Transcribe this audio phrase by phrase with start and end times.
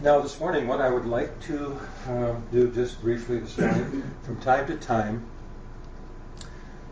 [0.00, 4.40] Now, this morning, what I would like to uh, do just briefly this morning, from
[4.40, 5.26] time to time,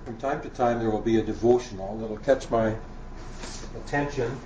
[0.05, 2.75] from time to time, there will be a devotional that'll catch my
[3.77, 4.37] attention,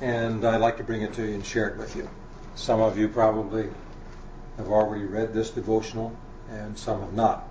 [0.00, 2.10] and I'd like to bring it to you and share it with you.
[2.56, 3.68] Some of you probably
[4.56, 6.12] have already read this devotional,
[6.50, 7.46] and some have not.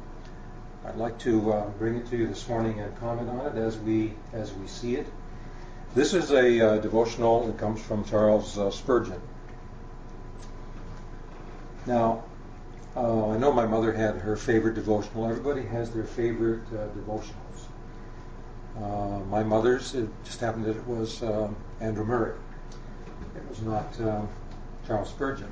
[0.86, 3.78] I'd like to uh, bring it to you this morning and comment on it as
[3.78, 5.08] we as we see it.
[5.98, 9.20] This is a uh, devotional that comes from Charles uh, Spurgeon.
[11.88, 12.24] Now,
[12.96, 15.26] uh, I know my mother had her favorite devotional.
[15.26, 17.66] Everybody has their favorite uh, devotionals.
[18.78, 22.38] Uh, my mother's, it just happened that it was um, Andrew Murray.
[23.36, 24.30] It was not um,
[24.86, 25.52] Charles Spurgeon.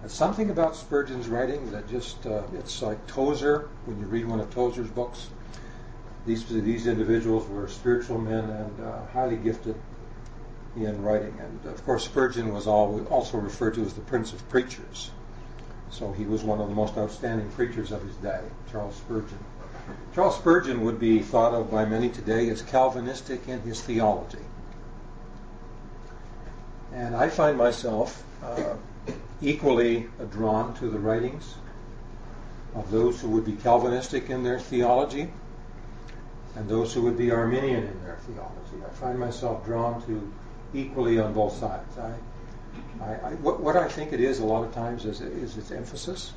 [0.00, 4.38] There's something about Spurgeon's writing that just, uh, it's like Tozer, when you read one
[4.38, 5.30] of Tozer's books
[6.26, 9.74] these these individuals were spiritual men and uh, highly gifted
[10.76, 11.34] in writing.
[11.40, 15.10] And of course, Spurgeon was also referred to as the Prince of Preachers.
[15.90, 19.38] So he was one of the most outstanding preachers of his day, Charles Spurgeon.
[20.14, 24.38] Charles Spurgeon would be thought of by many today as Calvinistic in his theology.
[26.94, 28.74] And I find myself uh,
[29.42, 31.56] equally drawn to the writings
[32.74, 35.30] of those who would be Calvinistic in their theology
[36.56, 38.84] and those who would be Arminian in their theology.
[38.84, 40.32] I find myself drawn to
[40.74, 41.98] equally on both sides.
[41.98, 42.14] I,
[43.02, 45.70] I, I, what, what, I think it is a lot of times is, is its
[45.70, 46.32] emphasis.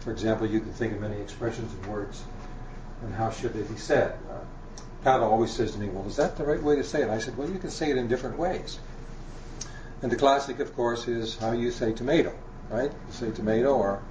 [0.00, 2.22] For example, you can think of many expressions and words,
[3.02, 4.12] and how should they be said?
[4.30, 4.38] Uh,
[5.02, 7.18] Pat always says to me, "Well, is that the right way to say it?" I
[7.18, 8.78] said, "Well, you can say it in different ways."
[10.02, 12.32] And the classic, of course, is how you say tomato,
[12.70, 12.90] right?
[12.90, 14.02] You say tomato, or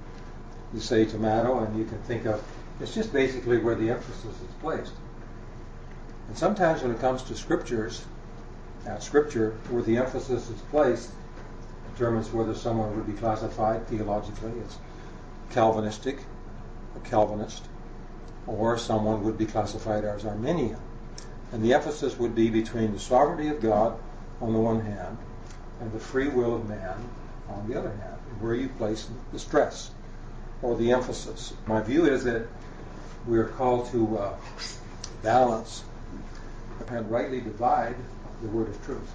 [0.72, 2.42] you say tomato, and you can think of
[2.80, 4.92] it's just basically where the emphasis is placed.
[6.28, 8.04] And sometimes when it comes to scriptures,
[8.86, 11.10] at scripture, where the emphasis is placed
[11.92, 14.78] determines whether someone would be classified theologically as
[15.50, 16.18] Calvinistic,
[16.96, 17.64] a Calvinist,
[18.46, 20.80] or someone would be classified as Arminian.
[21.52, 23.96] And the emphasis would be between the sovereignty of God
[24.40, 25.16] on the one hand
[25.80, 26.96] and the free will of man
[27.48, 29.90] on the other hand, where you place the stress
[30.62, 31.54] or the emphasis.
[31.66, 32.46] My view is that
[33.26, 34.34] we are called to uh,
[35.22, 35.84] balance
[36.88, 37.96] and rightly divide
[38.42, 39.10] the word of truth.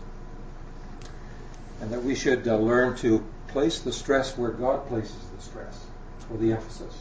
[1.81, 5.85] And that we should uh, learn to place the stress where God places the stress,
[6.31, 6.95] or the emphasis.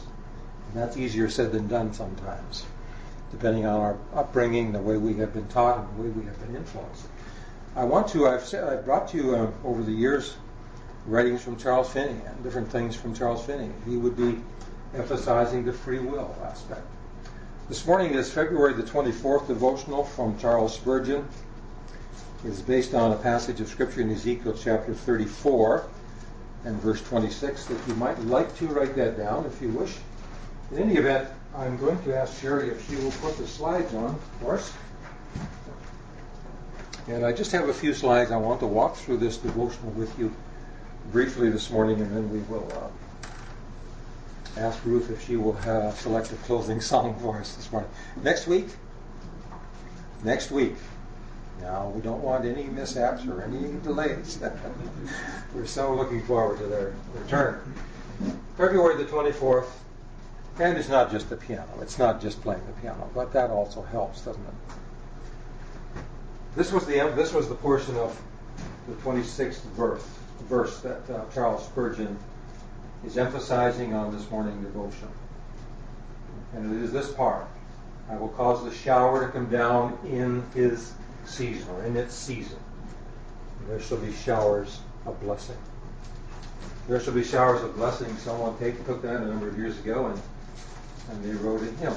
[0.67, 2.65] And that's easier said than done sometimes,
[3.31, 6.39] depending on our upbringing, the way we have been taught, and the way we have
[6.39, 7.07] been influenced.
[7.75, 10.35] I want to, I've, said, I've brought to you uh, over the years
[11.05, 13.71] writings from Charles Finney and different things from Charles Finney.
[13.85, 14.39] He would be
[14.95, 16.85] emphasizing the free will aspect.
[17.69, 21.27] This morning is February the 24th devotional from Charles Spurgeon.
[22.43, 25.85] It is based on a passage of Scripture in Ezekiel chapter 34
[26.65, 29.93] and verse 26 that you might like to write that down if you wish.
[30.71, 34.15] In any event, I'm going to ask Sherry if she will put the slides on
[34.15, 34.73] of course.
[37.07, 38.31] And I just have a few slides.
[38.31, 40.35] I want to walk through this devotional with you
[41.11, 43.08] briefly this morning, and then we will uh,
[44.59, 47.89] ask Ruth if she will uh, select a closing song for us this morning.
[48.23, 48.67] Next week,
[50.23, 50.75] next week.
[51.61, 54.39] Now, we don't want any mishaps or any delays.
[55.53, 57.73] We're so looking forward to their return.
[58.57, 59.67] February the 24th,
[60.59, 61.69] and it's not just the piano.
[61.81, 66.03] It's not just playing the piano, but that also helps, doesn't it?
[66.55, 68.19] This was the this was the portion of
[68.87, 70.05] the 26th verse,
[70.43, 72.17] verse that uh, Charles Spurgeon
[73.05, 75.07] is emphasizing on this morning devotion.
[76.53, 77.47] And it is this part.
[78.09, 80.93] I will cause the shower to come down in his
[81.25, 82.57] season, or in its season.
[83.59, 85.57] And there shall be showers of blessing.
[86.87, 88.15] There shall be showers of blessing.
[88.17, 90.21] Someone take, took that a number of years ago and,
[91.11, 91.93] and they wrote a hymn.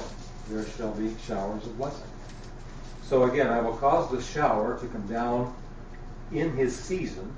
[0.49, 2.07] There shall be showers of blessing.
[3.03, 5.55] So again, I will cause the shower to come down
[6.31, 7.33] in his season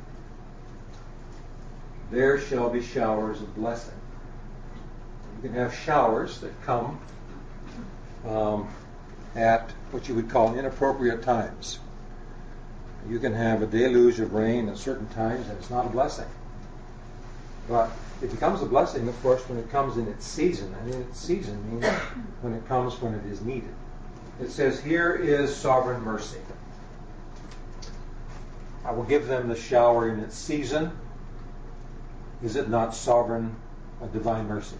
[2.11, 3.95] there shall be showers of blessing.
[5.41, 6.99] You can have showers that come
[8.27, 8.67] um,
[9.35, 11.79] at what you would call inappropriate times.
[13.09, 16.27] You can have a deluge of rain at certain times, and it's not a blessing.
[17.67, 17.91] But
[18.21, 20.73] it becomes a blessing, of course, when it comes in its season.
[20.81, 21.85] And in its season means
[22.41, 23.73] when it comes when it is needed.
[24.41, 26.39] It says, Here is sovereign mercy.
[28.83, 30.91] I will give them the shower in its season
[32.45, 33.55] is it not sovereign
[34.03, 34.77] a divine mercy?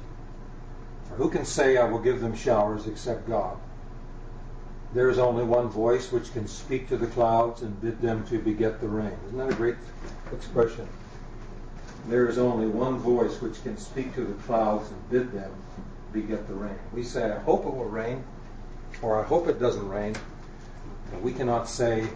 [1.10, 3.58] For who can say, I will give them showers except God?
[4.94, 8.38] There is only one voice which can speak to the clouds and bid them to
[8.38, 9.18] beget the rain.
[9.28, 9.76] Isn't that a great
[10.32, 10.88] expression?
[12.08, 15.52] There is only one voice which can speak to the clouds and bid them
[16.14, 16.78] beget the rain.
[16.94, 18.24] We say, I hope it will rain,
[19.02, 20.16] or I hope it doesn't rain.
[21.12, 22.08] But we cannot say,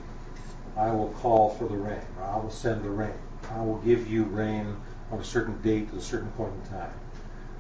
[0.78, 3.18] I will call for the rain, or I will send the rain.
[3.52, 4.78] I will give you rain
[5.12, 6.92] on a certain date at a certain point in time.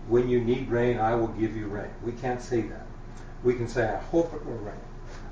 [0.07, 1.91] When you need rain, I will give you rain.
[2.03, 2.85] We can't say that.
[3.43, 4.75] We can say, I hope it will rain.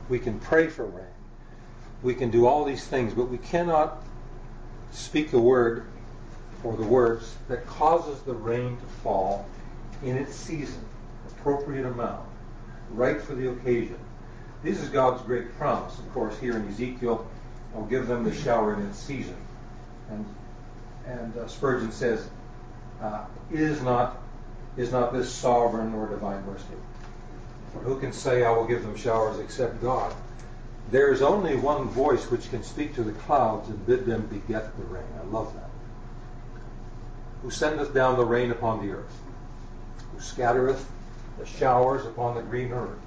[0.10, 1.06] We can pray for rain.
[2.04, 4.04] We can do all these things, but we cannot
[4.92, 5.86] speak the word
[6.64, 9.46] or the words that causes the rain to fall
[10.04, 10.84] in its season,
[11.28, 12.28] appropriate amount,
[12.92, 13.98] right for the occasion.
[14.64, 17.28] This is God's great promise, of course, here in Ezekiel.
[17.76, 19.38] I'll give them the shower in its season.
[20.10, 20.26] And,
[21.08, 22.28] and uh, Spurgeon says,
[23.02, 24.22] uh, is not
[24.76, 26.66] is not this sovereign or divine mercy?
[27.74, 30.14] For who can say, I will give them showers except God?
[30.92, 34.78] There is only one voice which can speak to the clouds and bid them beget
[34.78, 35.04] the rain.
[35.20, 35.70] I love that.
[37.42, 39.20] Who sendeth down the rain upon the earth?
[40.14, 40.88] Who scattereth
[41.40, 42.98] the showers upon the green earth?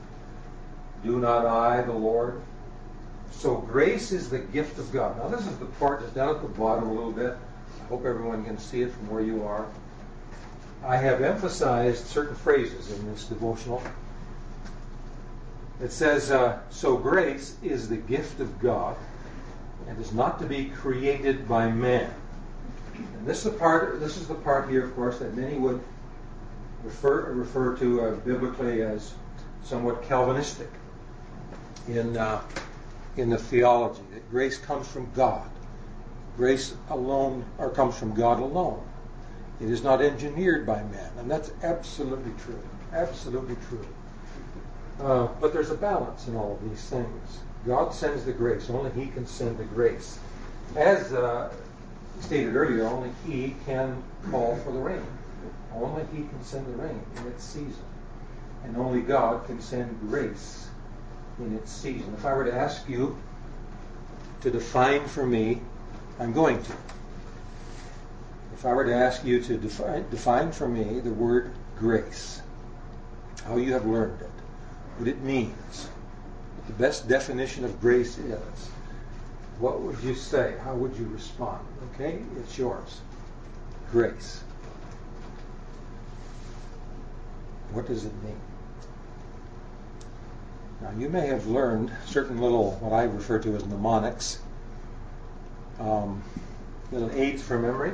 [1.04, 2.42] Do not I, the Lord?
[3.30, 5.16] So grace is the gift of God.
[5.16, 7.36] Now this is the part that's down at the bottom a little bit.
[7.90, 9.66] Hope everyone can see it from where you are.
[10.84, 13.82] I have emphasized certain phrases in this devotional.
[15.82, 18.96] It says, uh, so grace is the gift of God
[19.88, 22.14] and is not to be created by man.
[22.94, 23.98] And this is the part.
[23.98, 25.82] This is the part here, of course, that many would
[26.84, 29.14] refer refer to uh, biblically as
[29.64, 30.70] somewhat Calvinistic
[31.88, 32.40] in uh,
[33.16, 35.48] in the theology that grace comes from God.
[36.36, 38.82] Grace alone, or comes from God alone.
[39.60, 42.62] It is not engineered by man, and that's absolutely true.
[42.92, 43.86] Absolutely true.
[45.02, 47.40] Uh, but there's a balance in all of these things.
[47.66, 48.70] God sends the grace.
[48.70, 50.18] Only He can send the grace.
[50.76, 51.52] As uh,
[52.20, 55.04] stated earlier, only He can call for the rain.
[55.74, 57.84] Only He can send the rain in its season.
[58.64, 60.68] And only God can send grace
[61.38, 62.14] in its season.
[62.16, 63.16] If I were to ask you
[64.42, 65.62] to define for me,
[66.20, 66.72] I'm going to.
[68.52, 72.42] If I were to ask you to define, define for me the word grace,
[73.46, 74.30] how you have learned it,
[74.98, 75.88] what it means,
[76.56, 78.68] what the best definition of grace is,
[79.60, 80.56] what would you say?
[80.62, 81.66] How would you respond?
[81.94, 83.00] Okay, it's yours.
[83.90, 84.44] Grace.
[87.72, 88.40] What does it mean?
[90.82, 94.38] Now, you may have learned certain little, what I refer to as mnemonics,
[95.80, 96.22] um,
[96.92, 97.92] little aids for memory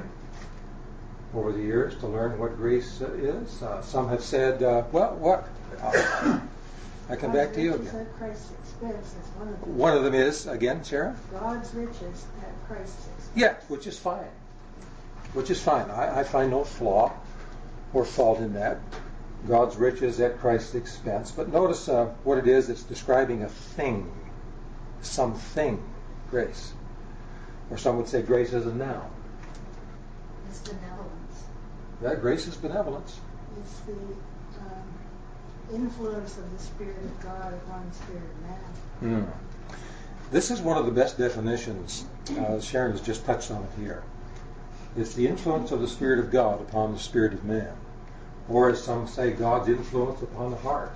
[1.34, 3.62] over the years to learn what grace is.
[3.62, 5.48] Uh, some have said, uh, well, what?
[7.08, 8.06] I come back to you again.
[8.18, 9.76] Christ's expense is one of them.
[9.76, 11.14] One of them is, again, Sarah?
[11.30, 13.30] God's riches at Christ's expense.
[13.36, 14.26] Yeah, which is fine.
[15.34, 15.90] Which is fine.
[15.90, 17.12] I, I find no flaw
[17.92, 18.78] or fault in that.
[19.46, 21.30] God's riches at Christ's expense.
[21.30, 22.70] But notice uh, what it is.
[22.70, 24.10] It's describing a thing,
[25.02, 25.82] something,
[26.30, 26.72] grace.
[27.70, 29.10] Or some would say grace is a noun.
[30.48, 31.44] It's benevolence.
[32.00, 33.20] That grace is benevolence.
[33.58, 34.86] It's the um,
[35.72, 39.24] influence of the Spirit of God upon the Spirit of man.
[39.24, 39.30] Hmm.
[40.30, 42.04] This is one of the best definitions.
[42.38, 44.02] Uh, Sharon has just touched on it here.
[44.96, 47.72] It's the influence of the Spirit of God upon the Spirit of man.
[48.48, 50.93] Or as some say, God's influence upon the heart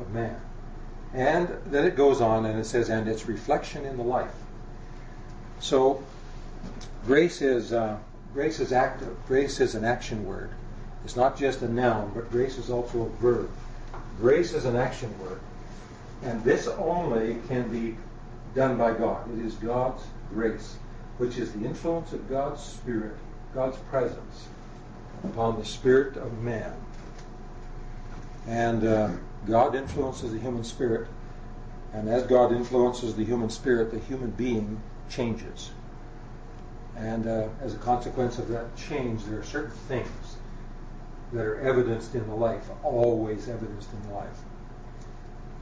[0.00, 0.40] of man.
[1.14, 4.34] And then it goes on and it says, and its reflection in the life.
[5.60, 6.02] So
[7.06, 7.98] grace is uh,
[8.32, 9.16] grace is active.
[9.26, 10.50] Grace is an action word.
[11.04, 13.50] It's not just a noun, but grace is also a verb.
[14.20, 15.40] Grace is an action word.
[16.22, 17.96] And this only can be
[18.54, 19.32] done by God.
[19.32, 20.76] It is God's grace,
[21.18, 23.16] which is the influence of God's Spirit,
[23.54, 24.48] God's presence
[25.24, 26.72] upon the spirit of man.
[28.46, 29.10] And uh,
[29.46, 31.08] God influences the human spirit.
[31.92, 35.70] And as God influences the human spirit, the human being changes.
[36.96, 40.36] And uh, as a consequence of that change, there are certain things
[41.32, 44.38] that are evidenced in the life, always evidenced in the life.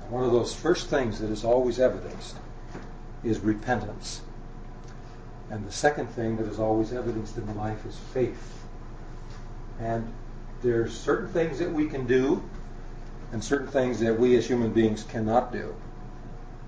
[0.03, 2.37] And one of those first things that is always evidenced
[3.25, 4.23] is repentance.
[5.51, 8.65] And the second thing that is always evidenced in the life is faith.
[9.79, 10.13] And
[10.63, 12.43] there's certain things that we can do
[13.33, 15.75] and certain things that we as human beings cannot do.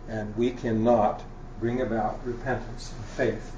[0.09, 1.23] And we cannot
[1.61, 3.53] bring about repentance and faith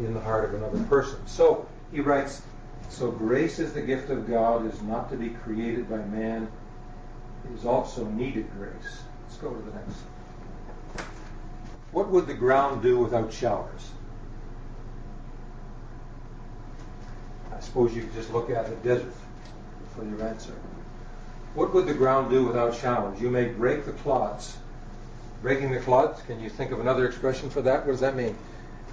[0.00, 1.18] in the heart of another person.
[1.26, 2.42] So he writes,
[2.88, 6.48] so grace is the gift of God, is not to be created by man.
[7.44, 9.00] It is also needed grace.
[9.24, 9.98] Let's go to the next.
[11.92, 13.90] What would the ground do without showers?
[17.52, 19.14] I suppose you could just look at the desert
[19.94, 20.52] for your answer.
[21.54, 23.20] What would the ground do without showers?
[23.20, 24.58] You may break the clods.
[25.42, 27.84] Breaking the clods, can you think of another expression for that?
[27.86, 28.36] What does that mean?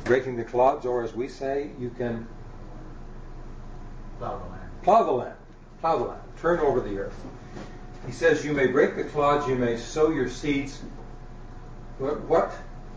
[0.03, 2.27] Breaking the clods, or as we say, you can
[4.19, 4.69] Plow the land.
[4.83, 5.35] plow the land.
[5.81, 6.21] Plow the land.
[6.39, 7.25] Turn over the earth.
[8.05, 10.81] He says, You may break the clods, you may sow your seeds.
[11.99, 12.51] But what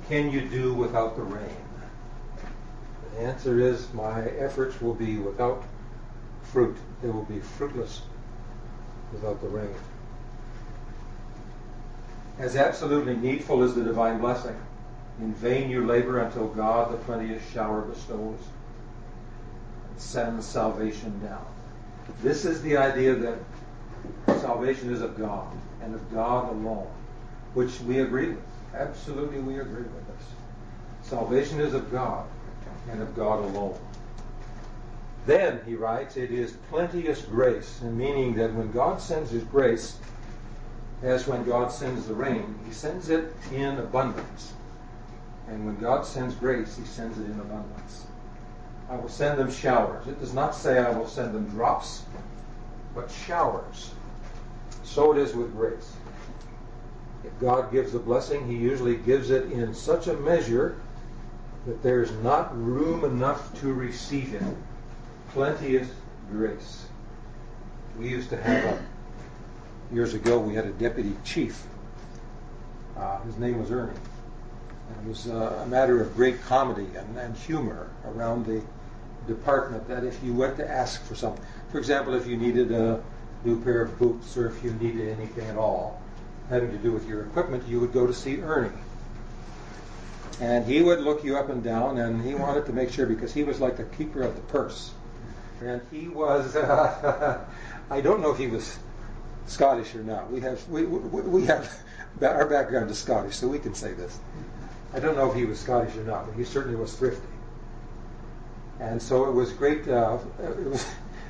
[0.09, 1.57] can you do without the rain?
[3.15, 5.63] The answer is, My efforts will be without
[6.43, 6.77] fruit.
[7.03, 8.03] They will be fruitless
[9.13, 9.75] without the rain.
[12.39, 14.57] As absolutely needful is the divine blessing.
[15.21, 18.39] In vain you labor until God the plenteous shower bestows
[19.89, 21.47] and sends salvation down.
[22.23, 23.39] This is the idea that
[24.41, 25.51] salvation is of God
[25.83, 26.89] and of God alone,
[27.55, 28.45] which we agree with.
[28.75, 30.27] Absolutely, we agree with this.
[31.09, 32.27] Salvation is of God
[32.91, 33.79] and of God alone.
[35.25, 39.97] Then, he writes, it is plenteous grace, meaning that when God sends his grace,
[41.03, 44.53] as when God sends the rain, he sends it in abundance.
[45.49, 48.07] And when God sends grace, he sends it in abundance.
[48.89, 50.07] I will send them showers.
[50.07, 52.03] It does not say I will send them drops,
[52.95, 53.93] but showers.
[54.85, 55.93] So it is with grace.
[57.25, 60.81] If God gives a blessing, he usually gives it in such a measure
[61.67, 64.43] that there's not room enough to receive it.
[65.33, 65.89] Plenteous
[66.31, 66.87] grace.
[67.99, 68.83] We used to have a,
[69.93, 71.65] years ago, we had a deputy chief.
[72.97, 73.93] Uh, his name was Ernie.
[74.89, 78.63] And it was uh, a matter of great comedy and, and humor around the
[79.27, 83.03] department that if you went to ask for something, for example, if you needed a
[83.45, 86.01] new pair of boots or if you needed anything at all
[86.49, 88.71] having to do with your equipment, you would go to see Ernie.
[90.41, 93.33] And he would look you up and down, and he wanted to make sure because
[93.33, 94.93] he was like the keeper of the purse.
[95.63, 97.45] And he was, uh,
[97.91, 98.79] I don't know if he was
[99.47, 100.31] Scottish or not.
[100.31, 101.79] We have, we, we, we have,
[102.21, 104.19] our background is Scottish, so we can say this.
[104.93, 107.27] I don't know if he was Scottish or not, but he certainly was thrifty.
[108.81, 110.87] And so it was great, uh, it, was,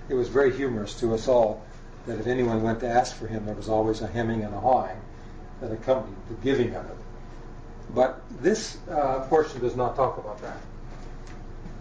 [0.08, 1.62] it was very humorous to us all
[2.06, 4.60] that if anyone went to ask for him, there was always a hemming and a
[4.60, 4.96] hawing
[5.60, 6.96] that accompanied the giving of it.
[7.94, 10.58] But this uh, portion does not talk about that.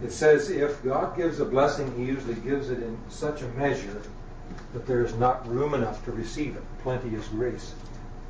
[0.02, 4.02] It says if God gives a blessing, he usually gives it in such a measure
[4.72, 6.62] that there is not room enough to receive it.
[6.82, 7.74] Plenty is grace.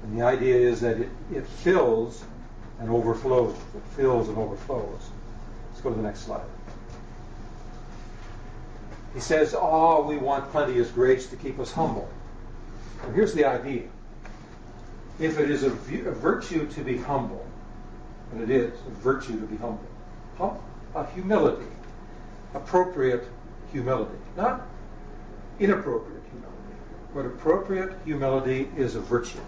[0.02, 2.25] And the idea is that it, it fills
[2.78, 3.56] and overflows.
[3.75, 5.11] It fills and overflows.
[5.70, 6.46] Let's go to the next slide.
[9.14, 12.08] He says, Oh, we want plenty plenteous grace to keep us humble.
[13.04, 13.85] And here's the idea.
[15.18, 17.46] If it is a, a virtue to be humble,
[18.32, 19.87] and it is a virtue to be humble,
[20.37, 20.58] hum,
[20.94, 21.66] a humility,
[22.54, 23.26] appropriate
[23.73, 24.66] humility, not
[25.59, 26.75] inappropriate humility,
[27.15, 29.39] but appropriate humility is a virtue.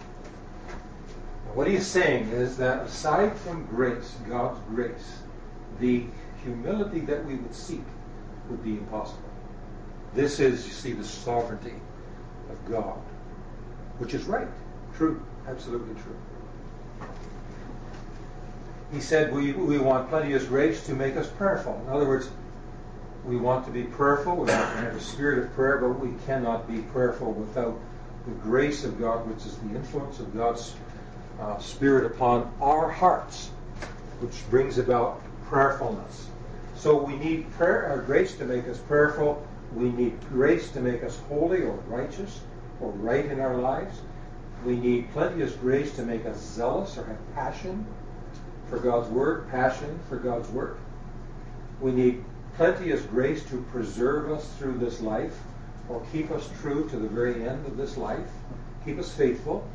[1.47, 5.19] Now, what he's saying is that aside from grace, God's grace,
[5.81, 6.05] the
[6.43, 7.85] humility that we would seek
[8.49, 9.23] would be impossible.
[10.15, 11.75] This is, you see, the sovereignty
[12.50, 12.99] of God,
[13.99, 14.49] which is right,
[14.97, 16.17] true, absolutely true.
[18.93, 21.79] He said we, we want plenteous grace to make us prayerful.
[21.87, 22.31] In other words,
[23.28, 26.14] we want to be prayerful, we want to have a spirit of prayer, but we
[26.25, 27.78] cannot be prayerful without
[28.26, 30.75] the grace of God, which is the influence of God's
[31.38, 33.50] uh, Spirit upon our hearts,
[34.20, 36.28] which brings about prayerfulness.
[36.75, 39.47] So we need prayer, uh, grace to make us prayerful.
[39.75, 42.40] We need grace to make us holy or righteous
[42.80, 44.00] or right in our lives.
[44.64, 47.87] We need plenteous grace to make us zealous or have passion
[48.70, 50.78] for God's word, passion for God's work.
[51.80, 52.25] We need
[52.59, 55.38] plenteous grace to preserve us through this life
[55.88, 58.29] or keep us true to the very end of this life,
[58.85, 59.67] keep us faithful.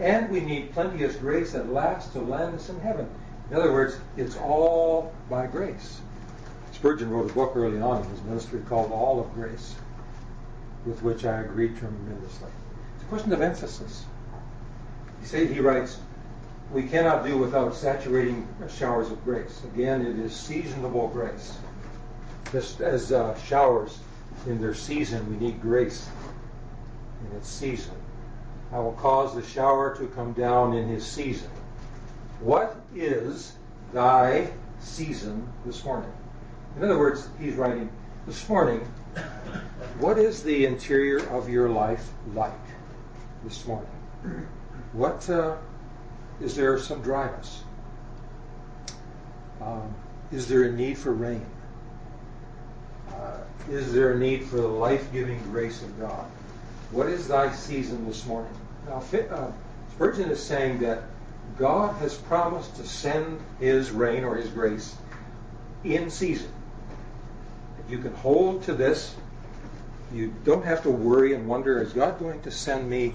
[0.00, 3.08] And we need plenteous grace at last to land us in heaven.
[3.48, 6.00] In other words, it's all by grace.
[6.72, 9.76] Spurgeon wrote a book early on in his ministry called All of Grace,
[10.84, 12.50] with which I agree tremendously.
[12.96, 14.04] It's a question of emphasis.
[15.30, 15.98] He writes,
[16.72, 19.62] we cannot do without saturating showers of grace.
[19.72, 21.56] Again, it is seasonable grace.
[22.56, 23.98] Just as uh, showers
[24.46, 26.08] in their season, we need grace
[27.20, 27.92] in its season.
[28.72, 31.50] I will cause the shower to come down in his season.
[32.40, 33.52] What is
[33.92, 36.10] thy season this morning?
[36.78, 37.90] In other words, he's writing,
[38.26, 38.80] this morning,
[39.98, 42.54] what is the interior of your life like
[43.44, 43.90] this morning?
[44.94, 45.56] What uh,
[46.40, 47.64] is there some dryness?
[49.60, 49.94] Um,
[50.32, 51.44] is there a need for rain?
[53.70, 56.24] Is there a need for the life-giving grace of God?
[56.92, 58.52] What is thy season this morning?
[58.86, 59.50] Now, uh,
[59.92, 61.02] Spurgeon is saying that
[61.58, 64.94] God has promised to send His rain or His grace
[65.82, 66.50] in season.
[67.84, 69.14] If you can hold to this.
[70.12, 73.12] You don't have to worry and wonder, is God going to send me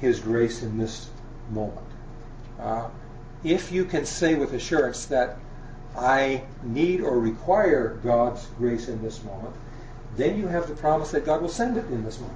[0.00, 1.10] His grace in this
[1.50, 1.86] moment?
[2.60, 2.88] Uh,
[3.42, 5.36] if you can say with assurance that
[5.96, 9.54] I need or require God's grace in this moment,
[10.16, 12.32] then you have the promise that God will send it in this month.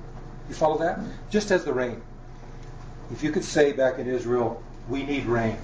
[0.49, 1.01] You follow that?
[1.31, 2.03] Just as the rain.
[3.11, 5.57] If you could say back in Israel, we need rain.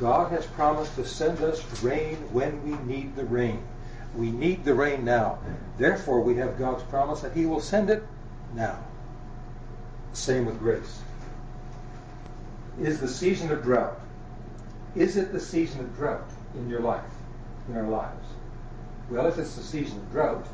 [0.00, 3.62] God has promised to send us rain when we need the rain.
[4.16, 5.38] We need the rain now.
[5.78, 8.02] Therefore, we have God's promise that He will send it
[8.54, 8.78] now.
[10.12, 11.00] Same with grace.
[12.80, 14.00] Is the season of drought?
[14.94, 17.04] Is it the season of drought in your life,
[17.68, 18.26] in our lives?
[19.10, 20.46] Well, if it's the season of drought,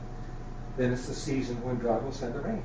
[0.79, 2.63] then it's the season when God will send the rain.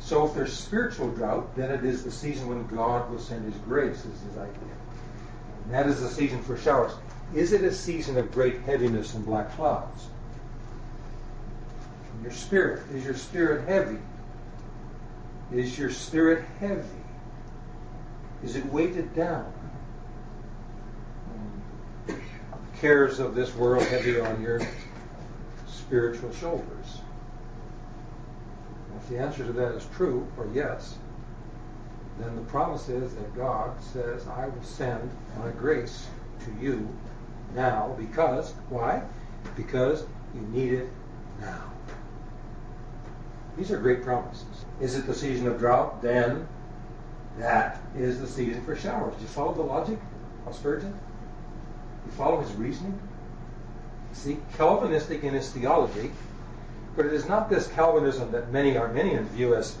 [0.00, 3.60] So if there's spiritual drought, then it is the season when God will send His
[3.62, 4.74] grace, is His idea.
[5.64, 6.92] And that is the season for showers.
[7.34, 10.06] Is it a season of great heaviness and black clouds?
[12.22, 13.98] Your spirit, is your spirit heavy?
[15.52, 16.82] Is your spirit heavy?
[18.42, 19.52] Is it weighted down?
[22.80, 24.60] cares of this world heavy on your
[25.76, 27.00] spiritual shoulders?
[28.96, 30.96] If the answer to that is true, or yes,
[32.18, 36.06] then the promise is that God says, I will send my grace
[36.44, 36.88] to you
[37.54, 39.02] now because, why?
[39.54, 40.88] Because you need it
[41.40, 41.72] now.
[43.56, 44.64] These are great promises.
[44.80, 46.02] Is it the season of drought?
[46.02, 46.46] Then
[47.38, 49.14] that is the season for showers.
[49.14, 49.98] Do you follow the logic
[50.46, 50.98] of Spurgeon?
[52.06, 52.98] You follow his reasoning?
[54.16, 56.10] See, Calvinistic in his theology,
[56.96, 59.76] but it is not this Calvinism that many Arminians view as,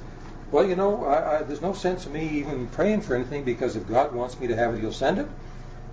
[0.52, 3.76] well, you know, I, I, there's no sense of me even praying for anything because
[3.76, 5.26] if God wants me to have it, He'll send it.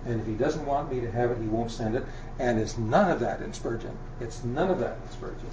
[0.06, 2.04] And if He doesn't want me to have it, He won't send it.
[2.38, 3.96] And it's none of that in Spurgeon.
[4.20, 5.50] It's none of that in Spurgeon.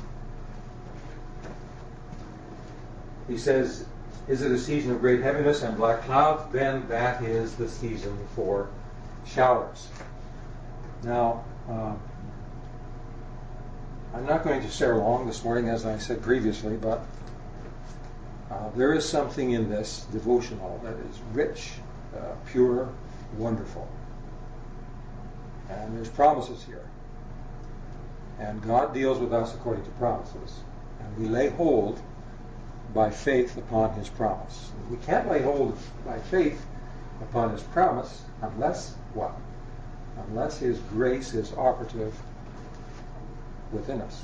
[3.27, 3.85] He says,
[4.27, 6.51] Is it a season of great heaviness and black clouds?
[6.51, 8.69] Then that is the season for
[9.25, 9.87] showers.
[11.03, 11.93] Now, uh,
[14.13, 17.05] I'm not going to share long this morning, as I said previously, but
[18.49, 21.71] uh, there is something in this devotional that is rich,
[22.15, 22.89] uh, pure,
[23.37, 23.87] wonderful.
[25.69, 26.85] And there's promises here.
[28.39, 30.59] And God deals with us according to promises.
[30.99, 32.01] And we lay hold
[32.93, 34.71] by faith upon his promise.
[34.89, 36.65] We can't lay hold by faith
[37.21, 39.33] upon his promise unless what?
[40.29, 42.13] unless His grace is operative
[43.71, 44.23] within us.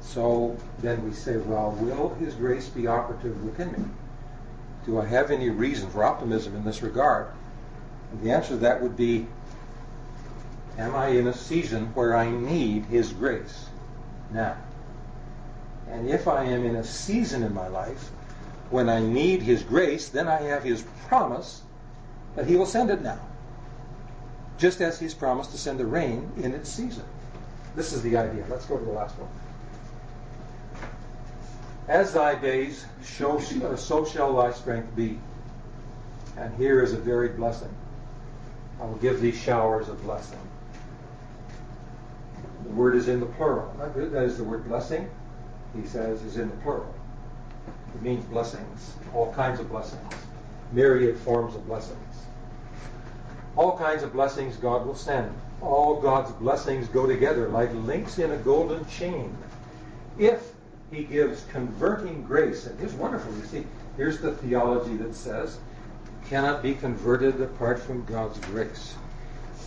[0.00, 3.84] So then we say, well, will His grace be operative within me?
[4.84, 7.26] Do I have any reason for optimism in this regard?
[8.12, 9.26] And the answer to that would be,
[10.78, 13.66] am I in a season where I need His grace
[14.32, 14.56] now?
[15.88, 18.10] And if I am in a season in my life
[18.70, 21.62] when I need His grace, then I have His promise
[22.36, 23.20] that He will send it now
[24.58, 27.04] just as he's promised to send the rain in its season.
[27.76, 28.44] This is the idea.
[28.48, 29.28] Let's go to the last one.
[31.88, 35.20] As thy days, show, so shall thy strength be.
[36.36, 37.72] And here is a varied blessing.
[38.80, 40.38] I will give thee showers of blessing.
[42.64, 43.72] The word is in the plural.
[43.78, 45.08] That is the word blessing,
[45.74, 46.92] he says, is in the plural.
[47.94, 50.12] It means blessings, all kinds of blessings,
[50.72, 52.26] myriad forms of blessings.
[53.54, 55.32] All kinds of blessings God will send.
[55.62, 59.36] All God's blessings go together like links in a golden chain.
[60.18, 60.52] If
[60.90, 63.66] he gives converting grace, and here's wonderful, you see,
[63.96, 65.58] here's the theology that says
[66.28, 68.94] cannot be converted apart from God's grace.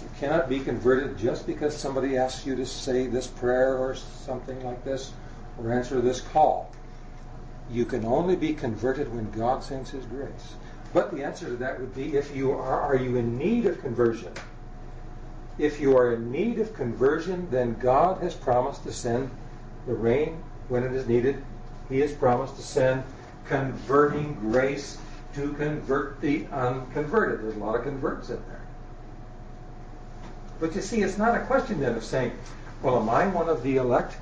[0.01, 4.63] You cannot be converted just because somebody asks you to say this prayer or something
[4.65, 5.13] like this
[5.57, 6.69] or answer this call.
[7.71, 10.55] You can only be converted when God sends his grace.
[10.91, 13.79] But the answer to that would be if you are, are you in need of
[13.81, 14.33] conversion?
[15.59, 19.29] If you are in need of conversion, then God has promised to send
[19.85, 21.43] the rain when it is needed.
[21.89, 23.03] He has promised to send
[23.45, 24.97] converting grace
[25.35, 27.43] to convert the unconverted.
[27.43, 28.61] There's a lot of converts in there.
[30.59, 32.31] But you see, it's not a question then of saying,
[32.81, 34.15] well, am I one of the elect?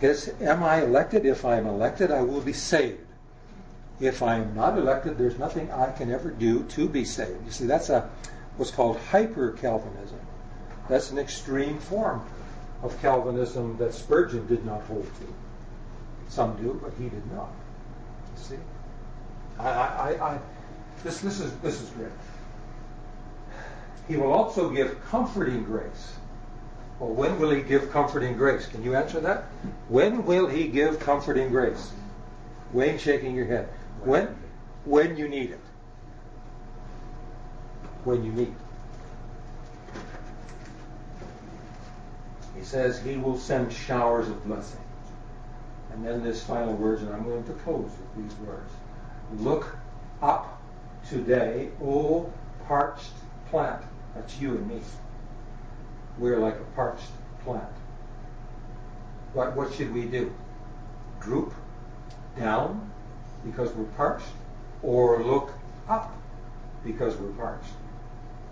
[0.00, 1.26] Is, am I elected?
[1.26, 3.00] If I'm elected, I will be saved
[4.00, 7.44] if I am not elected, there's nothing I can ever do to be saved.
[7.46, 8.08] You see, that's a
[8.56, 10.18] what's called hyper Calvinism.
[10.88, 12.24] That's an extreme form
[12.82, 15.34] of Calvinism that Spurgeon did not hold to.
[16.28, 17.50] Some do, but he did not.
[18.36, 18.56] You see?
[19.58, 20.38] I, I, I,
[21.02, 22.10] this, this, is, this is great.
[24.08, 26.12] He will also give comforting grace.
[27.00, 28.66] Well, when will he give comforting grace?
[28.66, 29.44] Can you answer that?
[29.88, 31.92] When will he give comforting grace?
[32.72, 33.68] Wayne shaking your head.
[34.04, 34.36] When?
[34.84, 35.60] When you need it.
[38.04, 38.65] When you need it.
[42.56, 44.80] He says he will send showers of blessing.
[45.92, 48.72] And then this final words, and I'm going to close with these words.
[49.38, 49.76] Look
[50.22, 50.60] up
[51.08, 52.32] today, O
[52.66, 53.12] parched
[53.50, 53.82] plant.
[54.14, 54.80] That's you and me.
[56.18, 57.10] We're like a parched
[57.44, 57.64] plant.
[59.32, 60.32] What, what should we do?
[61.20, 61.54] Droop
[62.38, 62.90] down
[63.44, 64.26] because we're parched,
[64.82, 65.52] or look
[65.88, 66.12] up
[66.84, 67.70] because we're parched?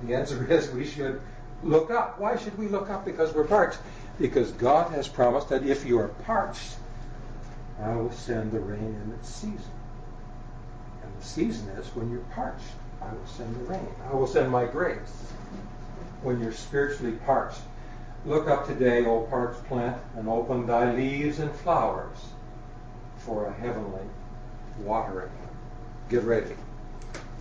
[0.02, 1.20] The answer is we should
[1.64, 2.20] look up.
[2.20, 3.78] Why should we look up because we're parched?
[4.18, 6.76] Because God has promised that if you are parched,
[7.82, 9.72] I will send the rain in its season.
[11.02, 12.62] And the season is when you're parched.
[13.02, 13.88] I will send the rain.
[14.10, 15.32] I will send my grace
[16.22, 17.60] when you're spiritually parched.
[18.24, 22.16] Look up today, O parched plant, and open thy leaves and flowers
[23.18, 24.06] for a heavenly
[24.78, 25.30] watering.
[26.08, 26.54] Get ready.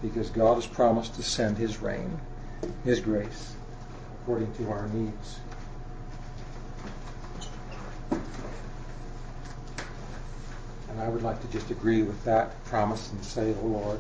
[0.01, 2.19] Because God has promised to send his rain,
[2.83, 3.55] his grace,
[4.23, 5.39] according to our needs.
[10.89, 13.99] And I would like to just agree with that promise and say, Oh Lord,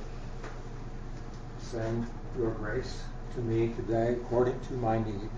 [1.59, 2.07] send
[2.37, 3.03] your grace
[3.35, 5.29] to me today according to my need.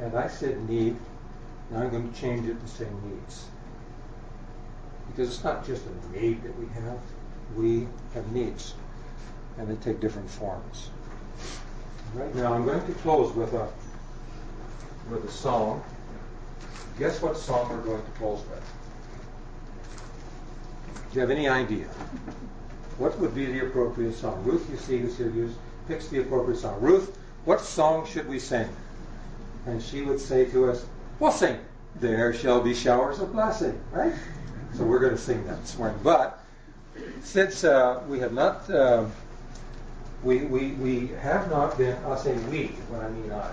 [0.00, 0.96] And I said need,
[1.70, 3.46] and I'm going to change it to say needs.
[5.06, 6.98] Because it's not just a need that we have,
[7.56, 8.74] we have needs.
[9.56, 10.90] And they take different forms.
[12.14, 13.68] Right now I'm going to close with a
[15.10, 15.82] with a song.
[16.98, 18.62] Guess what song we're going to close with?
[21.10, 21.86] Do you have any idea?
[22.98, 24.44] What would be the appropriate song?
[24.44, 25.54] Ruth, you see, who's here, use,
[25.88, 26.80] picks the appropriate song.
[26.80, 28.68] Ruth, what song should we sing?
[29.66, 30.84] And she would say to us,
[31.18, 31.58] We'll sing,
[31.96, 34.12] There Shall Be Showers of Blessing, right?
[34.74, 35.98] So we're going to sing that this morning.
[36.02, 36.42] But
[37.22, 39.06] since uh, we have not, uh,
[40.22, 43.50] we, we, we have not been, I'll say we when I mean I,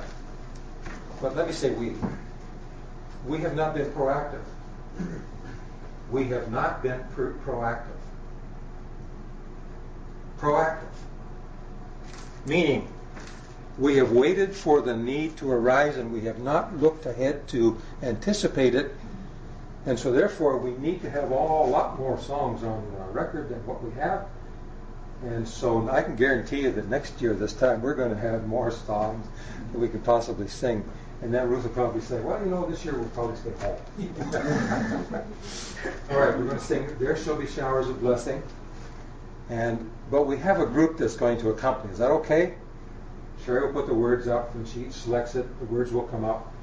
[1.22, 1.96] but let me say we.
[3.26, 4.44] We have not been proactive.
[6.12, 7.98] We have not been pro- proactive.
[10.40, 10.88] Proactive.
[12.46, 12.88] Meaning,
[13.78, 17.80] we have waited for the need to arise and we have not looked ahead to
[18.02, 18.96] anticipate it.
[19.86, 23.84] And so, therefore, we need to have a lot more songs on record than what
[23.84, 24.28] we have.
[25.24, 28.48] And so, I can guarantee you that next year, this time, we're going to have
[28.48, 29.28] more songs
[29.72, 30.84] that we could possibly sing.
[31.22, 33.78] And then Ruth will probably say, well, you know, this year we'll probably stay home.
[36.12, 38.42] All right, we're going to sing There Shall Be Showers of Blessing.
[39.50, 41.92] And But we have a group that's going to accompany.
[41.92, 42.54] Is that okay?
[43.46, 45.46] Sherry will put the words up when she selects it.
[45.60, 46.54] The words will come up.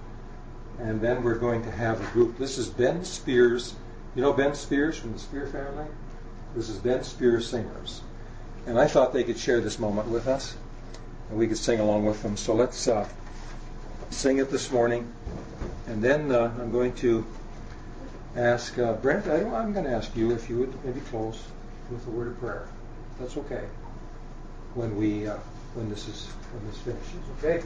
[0.78, 2.38] And then we're going to have a group.
[2.38, 3.74] This is Ben Speers.
[4.14, 5.86] You know Ben Speers from the Speer family?
[6.54, 8.02] This is Ben Speers Singers.
[8.66, 10.56] And I thought they could share this moment with us.
[11.30, 12.36] And we could sing along with them.
[12.36, 12.88] So let's...
[12.88, 13.08] Uh,
[14.10, 15.12] sing it this morning.
[15.86, 17.26] And then uh, I'm going to
[18.34, 21.42] ask uh, Brent, I, am going to ask you if you would maybe close
[21.90, 22.68] with a word of prayer.
[23.18, 23.64] That's okay.
[24.74, 25.36] When we uh,
[25.74, 27.62] when this is when this finishes, okay?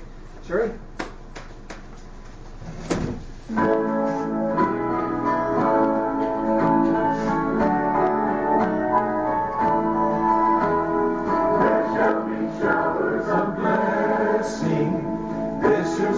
[14.58, 14.90] Sherry.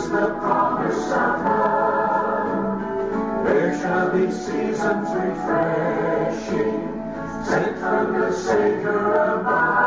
[0.09, 3.45] the promise of love.
[3.45, 6.81] There shall be seasons refreshing,
[7.45, 9.82] sent from the Savior above.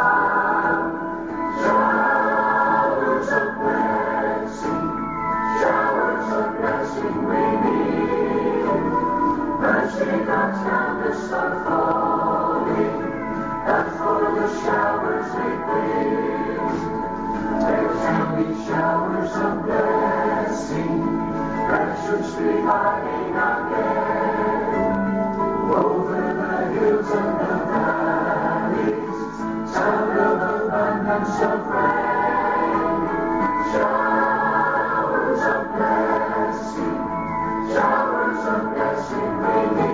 [33.71, 36.97] Showers of blessing,
[37.73, 39.84] showers of blessing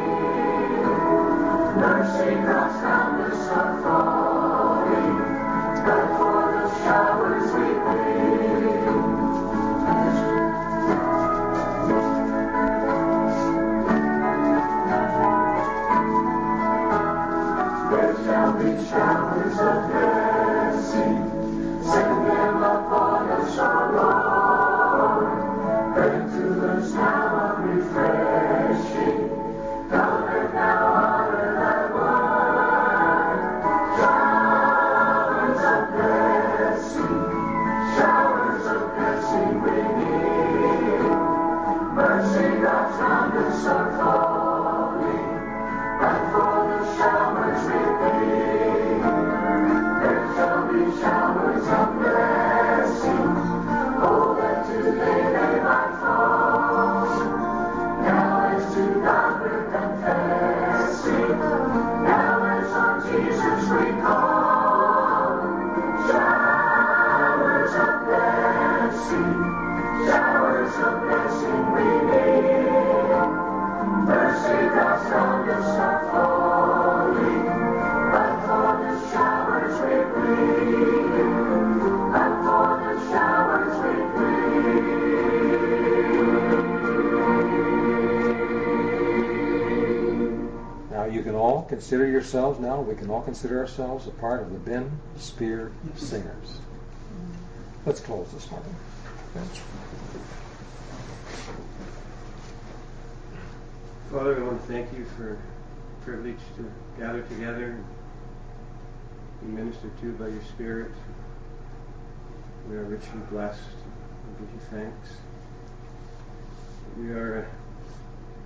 [91.81, 96.59] consider yourselves now, we can all consider ourselves a part of the Ben Speer Singers.
[97.87, 98.75] Let's close this morning.
[104.11, 107.85] Father, we want to thank you for the privilege to gather together and
[109.41, 110.91] be ministered to by your Spirit.
[112.69, 113.59] We are richly blessed.
[114.39, 115.09] We give you thanks.
[116.95, 117.49] We are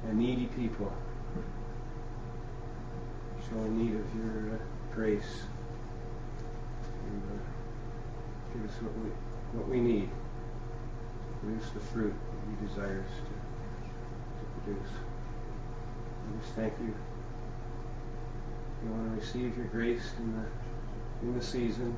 [0.10, 0.94] a needy people,
[3.50, 4.58] showing need of your uh,
[4.94, 5.44] grace.
[7.08, 9.10] And uh, give us what we
[9.58, 10.10] what we need.
[11.42, 13.90] Produce the fruit that you desire us to,
[14.40, 14.92] to produce.
[16.32, 16.94] We just thank you.
[18.84, 21.96] We want to receive your grace in the in the season.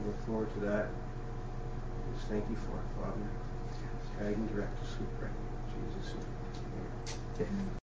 [0.00, 0.88] We look forward to that.
[2.14, 3.28] Just thank you for it, Father.
[4.18, 5.28] Guide and direct us, we pray.
[5.28, 7.48] In Jesus' name.
[7.48, 7.78] Amen.